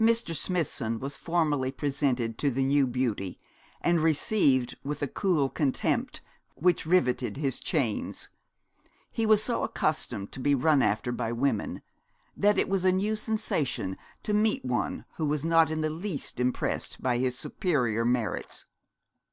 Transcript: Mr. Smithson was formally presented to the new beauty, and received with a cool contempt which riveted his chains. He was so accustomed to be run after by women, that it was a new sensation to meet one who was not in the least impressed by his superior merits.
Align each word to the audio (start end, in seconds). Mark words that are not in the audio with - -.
Mr. 0.00 0.36
Smithson 0.36 1.00
was 1.00 1.16
formally 1.16 1.72
presented 1.72 2.38
to 2.38 2.48
the 2.48 2.62
new 2.64 2.86
beauty, 2.86 3.40
and 3.80 3.98
received 3.98 4.76
with 4.84 5.02
a 5.02 5.08
cool 5.08 5.48
contempt 5.50 6.20
which 6.54 6.86
riveted 6.86 7.36
his 7.36 7.58
chains. 7.58 8.28
He 9.10 9.26
was 9.26 9.42
so 9.42 9.64
accustomed 9.64 10.30
to 10.30 10.38
be 10.38 10.54
run 10.54 10.80
after 10.80 11.10
by 11.10 11.32
women, 11.32 11.82
that 12.36 12.56
it 12.56 12.68
was 12.68 12.84
a 12.84 12.92
new 12.92 13.16
sensation 13.16 13.98
to 14.22 14.32
meet 14.32 14.64
one 14.64 15.04
who 15.16 15.26
was 15.26 15.44
not 15.44 15.70
in 15.72 15.80
the 15.80 15.90
least 15.90 16.38
impressed 16.38 17.02
by 17.02 17.18
his 17.18 17.36
superior 17.36 18.04
merits. 18.04 18.64